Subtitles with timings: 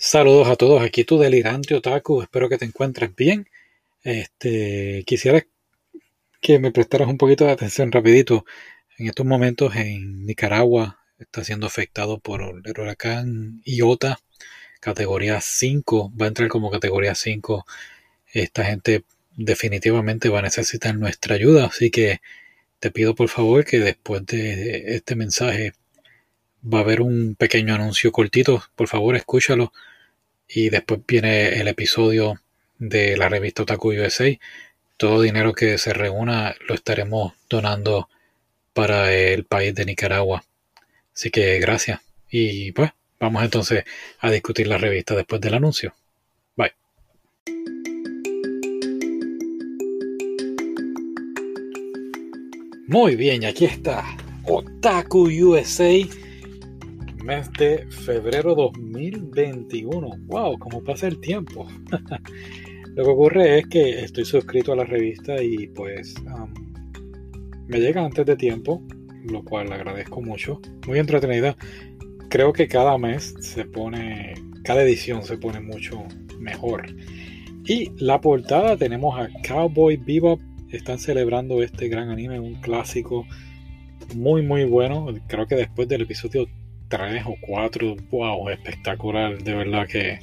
[0.00, 3.48] Saludos a todos, aquí tu delirante otaku, espero que te encuentres bien.
[4.04, 5.44] Este, quisiera
[6.40, 8.44] que me prestaras un poquito de atención rapidito.
[8.96, 14.20] En estos momentos en Nicaragua está siendo afectado por el huracán Iota,
[14.80, 17.66] categoría 5, va a entrar como categoría 5.
[18.32, 19.04] Esta gente
[19.36, 22.20] definitivamente va a necesitar nuestra ayuda, así que
[22.78, 25.72] te pido por favor que después de este mensaje
[26.62, 29.72] va a haber un pequeño anuncio cortito, por favor escúchalo.
[30.48, 32.40] Y después viene el episodio
[32.78, 34.36] de la revista Otaku USA.
[34.96, 38.08] Todo dinero que se reúna lo estaremos donando
[38.72, 40.44] para el país de Nicaragua.
[41.14, 42.00] Así que gracias.
[42.30, 43.84] Y pues vamos entonces
[44.20, 45.94] a discutir la revista después del anuncio.
[46.56, 46.72] Bye.
[52.86, 54.04] Muy bien, aquí está
[54.44, 56.27] Otaku USA
[57.28, 60.08] de febrero 2021.
[60.28, 60.58] ¡Wow!
[60.58, 61.68] ¿Cómo pasa el tiempo?
[62.94, 66.14] Lo que ocurre es que estoy suscrito a la revista y pues
[67.66, 68.82] me llega antes de tiempo,
[69.24, 70.58] lo cual agradezco mucho.
[70.86, 71.54] Muy entretenida.
[72.30, 74.32] Creo que cada mes se pone,
[74.64, 76.02] cada edición se pone mucho
[76.38, 76.86] mejor.
[77.66, 80.40] Y la portada tenemos a Cowboy Bebop.
[80.70, 83.26] Están celebrando este gran anime, un clásico
[84.14, 85.08] muy muy bueno.
[85.26, 86.48] Creo que después del episodio
[86.88, 90.18] tres o cuatro, wow, espectacular, de verdad que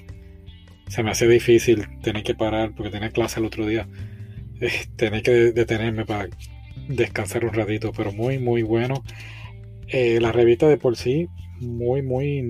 [0.87, 3.87] se me hace difícil tener que parar porque tenía clase el otro día,
[4.61, 6.29] eh, tener que detenerme para
[6.87, 9.03] descansar un ratito, pero muy, muy bueno.
[9.87, 11.27] Eh, la revista de por sí,
[11.59, 12.41] muy, muy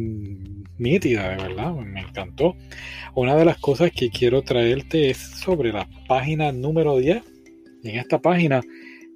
[0.77, 2.55] nítida, de verdad, me encantó.
[3.13, 7.23] Una de las cosas que quiero traerte es sobre la página número 10.
[7.83, 8.61] En esta página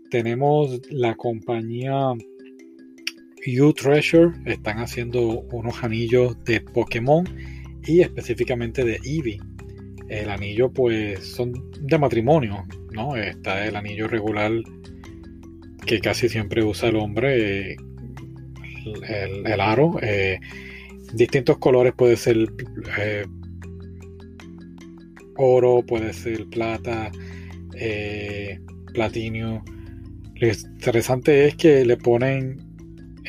[0.09, 2.13] tenemos la compañía
[3.45, 7.25] You Treasure están haciendo unos anillos de Pokémon
[7.85, 9.39] y específicamente de Eevee.
[10.09, 13.15] El anillo pues son de matrimonio, ¿no?
[13.15, 14.51] Está el anillo regular
[15.85, 17.77] que casi siempre usa el hombre,
[19.07, 19.97] el, aro.
[20.01, 20.39] Eh,
[21.13, 22.37] distintos colores puede ser
[22.97, 23.25] eh,
[25.37, 27.11] oro, puede ser plata,
[27.75, 28.59] eh,
[28.93, 29.63] platinio.
[30.35, 32.68] Lo interesante es que le ponen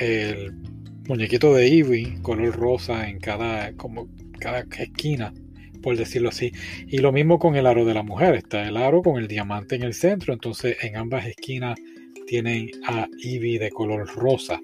[0.00, 0.52] el
[1.06, 5.32] muñequito de Eevee, color rosa en cada, como cada esquina,
[5.82, 6.52] por decirlo así.
[6.88, 8.34] Y lo mismo con el aro de la mujer.
[8.34, 10.32] Está el aro con el diamante en el centro.
[10.32, 11.78] Entonces en ambas esquinas
[12.26, 14.60] tienen a Eevee de color rosa.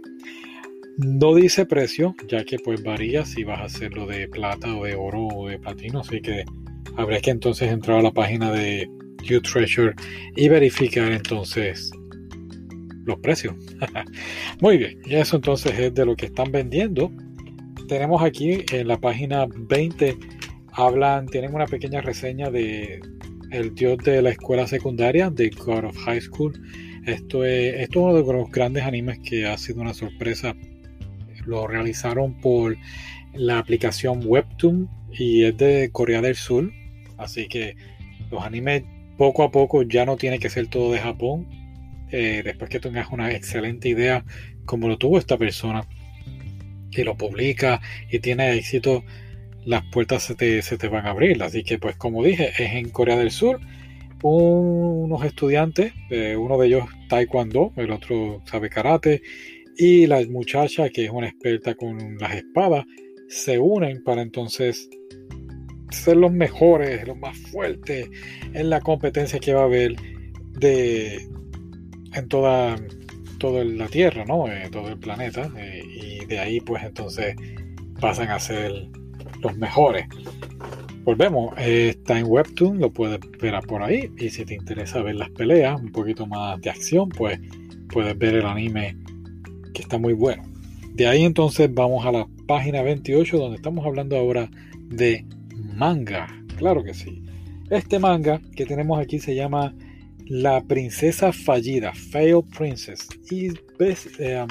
[0.99, 4.95] No dice precio, ya que pues varía si vas a hacerlo de plata o de
[4.95, 6.01] oro o de platino.
[6.01, 6.45] Así que
[6.97, 8.89] habría que entonces entrar a la página de
[9.23, 9.95] You Treasure
[10.37, 11.91] y verificar entonces
[13.07, 13.55] los precios.
[14.61, 17.11] Muy bien, y eso entonces es de lo que están vendiendo.
[17.89, 20.17] Tenemos aquí en la página 20,
[20.73, 23.01] hablan, tienen una pequeña reseña de
[23.53, 26.61] El Dios de la Escuela Secundaria, de God of High School.
[27.07, 30.55] Esto es, esto es uno de los grandes animes que ha sido una sorpresa.
[31.47, 32.77] Lo realizaron por
[33.35, 36.73] la aplicación Webtoon y es de Corea del Sur.
[37.19, 37.77] Así que
[38.33, 38.83] los animes
[39.17, 41.47] poco a poco ya no tiene que ser todo de Japón
[42.11, 44.25] eh, después que tengas una excelente idea
[44.65, 45.87] como lo tuvo esta persona
[46.91, 47.81] y lo publica
[48.11, 49.05] y tiene éxito,
[49.65, 51.43] las puertas se te, van a abrir.
[51.43, 53.61] Así que pues como dije, es en Corea del Sur.
[54.23, 59.23] unos estudiantes, eh, uno de ellos taekwondo, el otro sabe karate,
[59.77, 62.85] y la muchacha que es una experta con las espadas,
[63.29, 64.89] se unen para entonces
[65.91, 68.09] ser los mejores, los más fuertes
[68.55, 69.97] en la competencia que va a haber
[70.59, 71.21] de,
[72.17, 72.77] en toda,
[73.65, 74.49] la Tierra, ¿no?
[74.49, 75.51] Eh, todo el planeta.
[75.57, 77.37] Eh, y de ahí pues entonces
[78.01, 78.89] pasan a ser
[79.41, 80.07] los mejores.
[81.05, 84.11] Volvemos, eh, está en Webtoon, lo puedes ver por ahí.
[84.19, 87.39] Y si te interesa ver las peleas, un poquito más de acción, pues
[87.93, 88.97] puedes ver el anime
[89.73, 90.43] que está muy bueno.
[90.95, 94.51] De ahí entonces vamos a la página 28 donde estamos hablando ahora
[94.89, 95.25] de
[95.75, 96.27] manga.
[96.57, 97.23] Claro que sí.
[97.71, 99.75] Este manga que tenemos aquí se llama
[100.27, 103.09] la princesa fallida, Failed Princess.
[103.31, 103.49] Y
[104.19, 104.47] eh,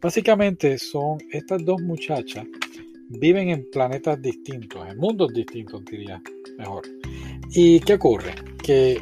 [0.00, 2.44] básicamente son estas dos muchachas,
[3.08, 6.20] viven en planetas distintos, en mundos distintos, diría
[6.58, 6.82] mejor.
[7.52, 8.34] ¿Y qué ocurre?
[8.62, 9.00] Que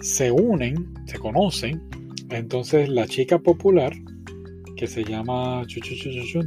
[0.00, 1.82] se unen, se conocen,
[2.30, 3.92] entonces la chica popular,
[4.76, 5.64] que se llama,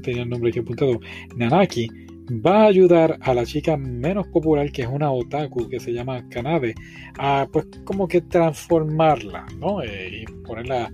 [0.04, 1.00] tenía el nombre aquí apuntado,
[1.36, 1.90] Nanaki,
[2.30, 6.28] va a ayudar a la chica menos popular, que es una otaku que se llama
[6.30, 6.76] Kanade,
[7.18, 9.82] a pues como que transformarla, ¿no?
[9.82, 10.92] Eh, y ponerla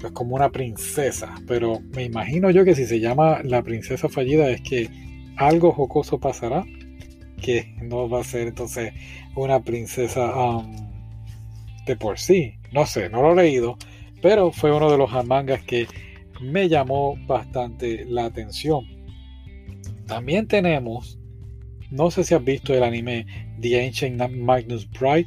[0.00, 1.34] pues como una princesa.
[1.46, 4.90] Pero me imagino yo que si se llama la princesa fallida es que
[5.36, 6.64] algo jocoso pasará,
[7.40, 8.92] que no va a ser entonces
[9.34, 10.76] una princesa um,
[11.86, 12.54] de por sí.
[12.72, 13.76] No sé, no lo he leído,
[14.22, 15.86] pero fue uno de los mangas que
[16.40, 18.93] me llamó bastante la atención.
[20.06, 21.18] También tenemos,
[21.90, 23.26] no sé si has visto el anime
[23.60, 25.26] The Ancient Magnus Bright,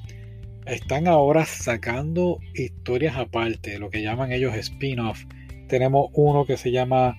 [0.65, 5.23] están ahora sacando historias aparte, lo que llaman ellos spin-off.
[5.67, 7.15] Tenemos uno que se llama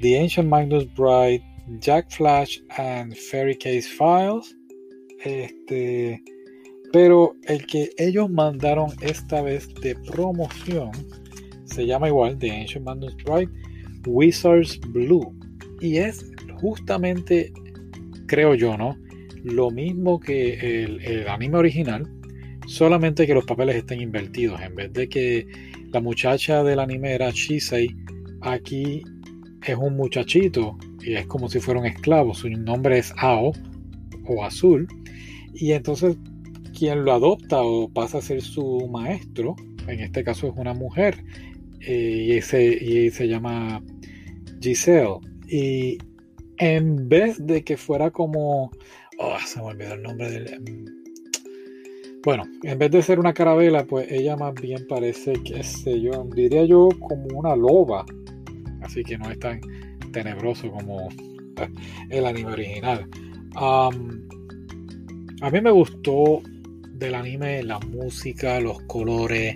[0.00, 1.42] The Ancient Magnus Bright,
[1.80, 4.56] Jack Flash and Fairy Case Files.
[5.24, 6.22] Este,
[6.92, 10.92] pero el que ellos mandaron esta vez de promoción
[11.64, 13.50] se llama igual The Ancient Magnus Bright
[14.06, 15.34] Wizards Blue.
[15.80, 16.24] Y es
[16.56, 17.52] justamente,
[18.26, 18.96] creo yo, ¿no?
[19.44, 22.06] Lo mismo que el anime original,
[22.66, 24.60] solamente que los papeles estén invertidos.
[24.60, 25.46] En vez de que
[25.92, 27.94] la muchacha del anime era Shisei,
[28.42, 29.02] aquí
[29.64, 32.34] es un muchachito y es como si fuera un esclavo.
[32.34, 33.52] Su nombre es Ao
[34.26, 34.86] o Azul.
[35.54, 36.16] Y entonces
[36.76, 39.56] quien lo adopta o pasa a ser su maestro,
[39.88, 41.24] en este caso es una mujer,
[41.80, 43.82] eh, y, se, y se llama
[44.60, 45.18] Giselle.
[45.48, 45.98] Y
[46.58, 48.70] en vez de que fuera como...
[49.18, 50.96] Oh, se me olvidó el nombre del
[52.26, 56.26] bueno, en vez de ser una carabela, pues ella más bien parece, que sé yo,
[56.34, 58.04] diría yo como una loba.
[58.82, 59.60] Así que no es tan
[60.10, 61.08] tenebroso como
[62.10, 63.08] el anime original.
[63.54, 63.90] a
[65.52, 66.42] mí me gustó
[66.94, 69.54] del anime la música, los colores.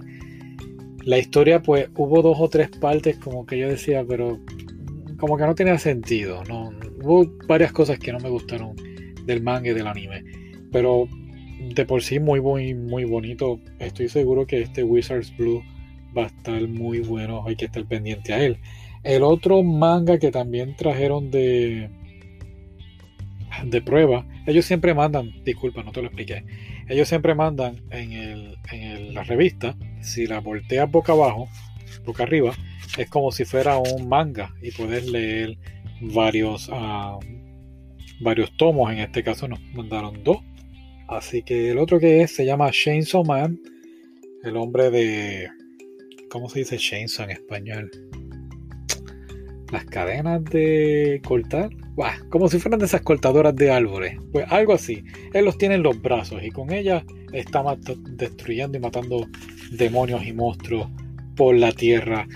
[1.05, 4.39] La historia, pues hubo dos o tres partes como que yo decía, pero
[5.21, 6.43] como que no tenía sentido.
[6.49, 6.71] No,
[7.03, 8.75] hubo varias cosas que no me gustaron
[9.27, 10.25] del manga y del anime.
[10.73, 11.07] Pero
[11.75, 13.61] de por sí muy, muy, muy bonito.
[13.79, 15.63] Estoy seguro que este Wizards Blue
[16.17, 17.45] va a estar muy bueno.
[17.47, 18.59] Hay que estar pendiente a él.
[19.03, 21.91] El otro manga que también trajeron de,
[23.65, 26.45] de prueba, ellos siempre mandan, disculpa, no te lo expliqué.
[26.89, 31.49] Ellos siempre mandan en, el, en la revista, si la volteas boca abajo,
[32.05, 32.55] boca arriba,
[32.97, 35.59] es como si fuera un manga y puedes leer
[36.01, 37.19] varios, ah,
[38.21, 38.93] varios tomos.
[38.93, 40.39] En este caso nos mandaron dos
[41.11, 43.61] Así que el otro que es se llama Chainsaw Man,
[44.45, 45.49] el hombre de.
[46.31, 47.91] ¿Cómo se dice Chainsaw en español?
[49.73, 51.71] Las cadenas de cortar.
[52.29, 54.17] como si fueran de esas cortadoras de árboles.
[54.31, 55.03] Pues algo así.
[55.35, 57.03] Él los tiene en los brazos y con ellas
[57.33, 57.65] está
[58.13, 59.27] destruyendo y matando
[59.73, 60.89] demonios y monstruos
[61.37, 62.27] por la tierra.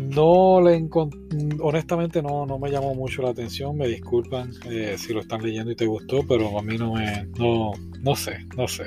[0.00, 0.88] No le
[1.60, 5.70] honestamente no, no me llamó mucho la atención, me disculpan eh, si lo están leyendo
[5.70, 8.84] y te gustó, pero a mí no me, no, no sé, no sé.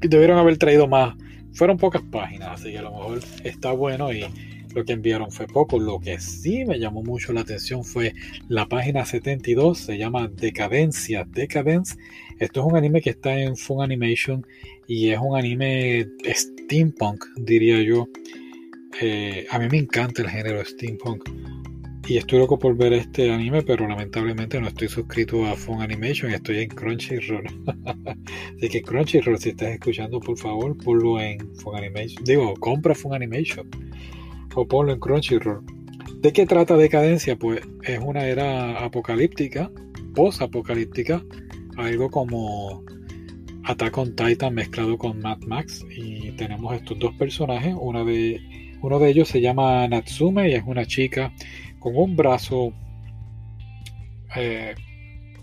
[0.00, 1.14] Debieron haber traído más,
[1.52, 4.24] fueron pocas páginas, así que a lo mejor está bueno y
[4.74, 5.78] lo que enviaron fue poco.
[5.78, 8.14] Lo que sí me llamó mucho la atención fue
[8.48, 11.96] la página 72, se llama Decadencia, Decadence.
[12.38, 14.46] Esto es un anime que está en Fun Animation
[14.86, 18.08] y es un anime steampunk, diría yo.
[19.00, 21.28] Eh, a mí me encanta el género steampunk
[22.08, 26.32] y estoy loco por ver este anime, pero lamentablemente no estoy suscrito a Fun Animation,
[26.32, 27.44] estoy en Crunchyroll.
[28.56, 32.24] Así que Crunchyroll, si estás escuchando, por favor, ponlo en Fun Animation.
[32.24, 33.68] Digo, compra Fun Animation
[34.58, 35.64] o ponlo en Crunchyroll.
[36.20, 37.36] ¿De qué trata Decadencia?
[37.36, 39.70] Pues es una era apocalíptica,
[40.16, 41.22] post-apocalíptica,
[41.76, 42.82] algo como
[43.62, 45.86] Attack on Titan mezclado con Mad Max.
[45.96, 48.40] Y tenemos estos dos personajes, una de
[48.82, 51.32] uno de ellos se llama Natsume y es una chica
[51.78, 52.72] con un brazo
[54.34, 54.74] eh,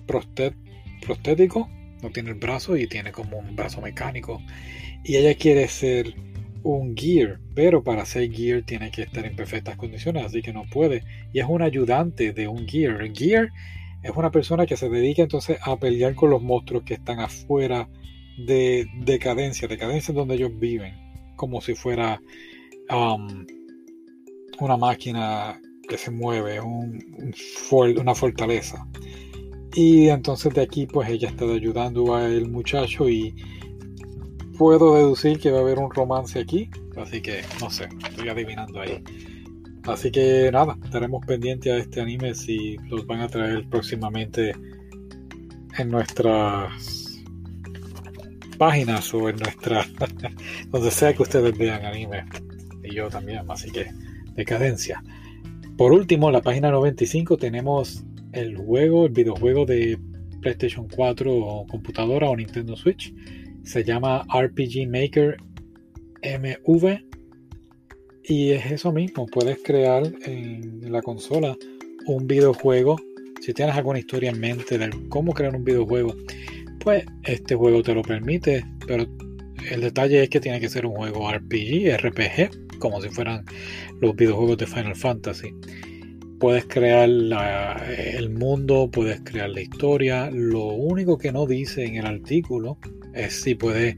[0.05, 1.69] prostético,
[2.01, 4.41] no tiene el brazo y tiene como un brazo mecánico.
[5.05, 6.15] Y ella quiere ser
[6.65, 10.63] un gear, pero para ser gear tiene que estar en perfectas condiciones, así que no
[10.71, 11.03] puede.
[11.33, 13.01] Y es un ayudante de un gear.
[13.01, 13.49] El gear
[14.03, 17.87] es una persona que se dedica entonces a pelear con los monstruos que están afuera
[18.45, 20.93] de decadencia, decadencia donde ellos viven,
[21.35, 22.19] como si fuera
[22.89, 23.45] Um,
[24.59, 28.87] una máquina que se mueve, una fortaleza.
[29.73, 33.35] Y entonces de aquí pues ella está ayudando al muchacho y
[34.57, 36.69] puedo deducir que va a haber un romance aquí.
[36.97, 39.03] Así que no sé, estoy adivinando ahí.
[39.83, 44.55] Así que nada, estaremos pendientes a este anime si los van a traer próximamente
[45.77, 47.21] en nuestras
[48.57, 49.85] páginas o en nuestra
[50.71, 52.25] donde sea que ustedes vean anime
[52.83, 53.87] y yo también, así que
[54.33, 55.03] decadencia.
[55.77, 59.99] Por último, la página 95 tenemos el juego, el videojuego de
[60.41, 63.13] PlayStation 4 o computadora o Nintendo Switch.
[63.65, 65.37] Se llama RPG Maker
[66.23, 66.99] MV.
[68.23, 71.55] Y es eso mismo, puedes crear en la consola
[72.07, 72.95] un videojuego
[73.45, 76.15] si tienes alguna historia en mente de cómo crear un videojuego,
[76.79, 79.05] pues este juego te lo permite, pero
[79.69, 83.45] el detalle es que tiene que ser un juego RPG, RPG, como si fueran
[84.01, 85.53] los videojuegos de Final Fantasy.
[86.39, 90.31] Puedes crear el mundo, puedes crear la historia.
[90.31, 92.79] Lo único que no dice en el artículo
[93.15, 93.95] es si puedes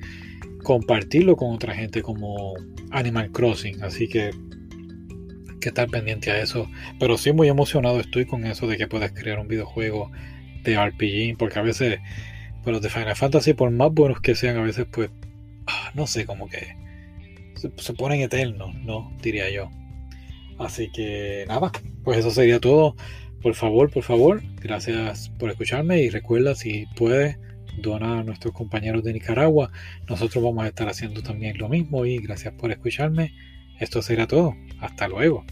[0.63, 2.53] compartirlo con otra gente como
[2.91, 3.83] Animal Crossing.
[3.83, 4.31] Así que
[5.59, 6.69] que estar pendiente a eso.
[7.00, 10.12] Pero sí muy emocionado estoy con eso de que puedes crear un videojuego
[10.63, 11.38] de RPG.
[11.38, 12.00] Porque a veces,
[12.63, 15.09] pues los de Final Fantasy, por más buenos que sean, a veces pues,
[15.67, 16.75] ah, no sé, como que
[17.55, 19.12] se, se ponen eternos, ¿no?
[19.21, 19.69] Diría yo.
[20.59, 21.71] Así que nada,
[22.03, 22.95] pues eso sería todo.
[23.41, 27.38] Por favor, por favor, gracias por escucharme y recuerda si puedes
[27.77, 29.72] donar a nuestros compañeros de Nicaragua.
[30.10, 33.34] Nosotros vamos a estar haciendo también lo mismo y gracias por escucharme.
[33.79, 34.55] Esto será todo.
[34.79, 35.46] Hasta luego.